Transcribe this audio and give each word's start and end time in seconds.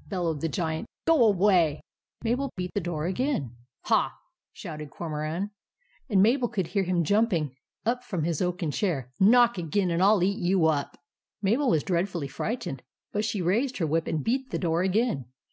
"bellowed 0.10 0.40
the 0.40 0.48
Giant" 0.48 0.88
GO 1.06 1.24
AWAY!" 1.28 1.80
Mabel 2.24 2.50
beat 2.56 2.72
the 2.74 2.80
door 2.80 3.04
again, 3.06 3.54
"HA!" 3.84 4.10
shouted 4.52 4.90
Cormoran; 4.90 5.52
and 6.10 6.20
Mabel 6.20 6.48
could 6.48 6.66
hear 6.66 6.82
him 6.82 7.04
jumping 7.04 7.54
up 7.84 8.02
from 8.02 8.24
his 8.24 8.42
oaken 8.42 8.72
chair. 8.72 9.12
"KNOCK 9.20 9.58
AGAIN 9.58 9.92
AND 9.92 10.02
I'LL 10.02 10.24
EAT 10.24 10.38
YOU 10.40 10.66
UP!!" 10.66 10.98
Mabel 11.40 11.70
was 11.70 11.84
dreadfully 11.84 12.26
frightened; 12.26 12.82
but 13.12 13.24
she 13.24 13.40
raised 13.40 13.78
her 13.78 13.86
whip 13.86 14.08
and 14.08 14.24
beat 14.24 14.50
the 14.50 14.58
door 14.58 14.82
again. 14.82 15.26